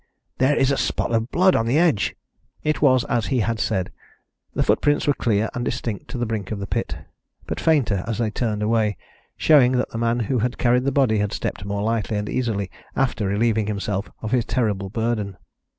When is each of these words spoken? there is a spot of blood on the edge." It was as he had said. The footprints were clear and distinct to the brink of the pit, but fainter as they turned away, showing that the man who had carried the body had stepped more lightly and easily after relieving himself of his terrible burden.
there 0.39 0.57
is 0.57 0.71
a 0.71 0.77
spot 0.77 1.13
of 1.13 1.29
blood 1.29 1.55
on 1.55 1.67
the 1.67 1.77
edge." 1.77 2.15
It 2.63 2.81
was 2.81 3.03
as 3.05 3.27
he 3.27 3.41
had 3.41 3.59
said. 3.59 3.91
The 4.55 4.63
footprints 4.63 5.05
were 5.05 5.13
clear 5.13 5.47
and 5.53 5.63
distinct 5.63 6.07
to 6.07 6.17
the 6.17 6.25
brink 6.25 6.49
of 6.49 6.57
the 6.57 6.65
pit, 6.65 6.97
but 7.45 7.59
fainter 7.59 8.03
as 8.07 8.17
they 8.17 8.31
turned 8.31 8.63
away, 8.63 8.97
showing 9.37 9.73
that 9.73 9.91
the 9.91 9.99
man 9.99 10.21
who 10.21 10.39
had 10.39 10.57
carried 10.57 10.85
the 10.85 10.91
body 10.91 11.19
had 11.19 11.33
stepped 11.33 11.65
more 11.65 11.83
lightly 11.83 12.17
and 12.17 12.29
easily 12.29 12.71
after 12.95 13.27
relieving 13.27 13.67
himself 13.67 14.09
of 14.23 14.31
his 14.31 14.43
terrible 14.43 14.89
burden. 14.89 15.37